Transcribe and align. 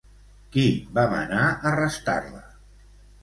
Qui 0.53 0.63
va 0.95 1.03
manar 1.11 1.43
arrestar-la? 1.73 2.41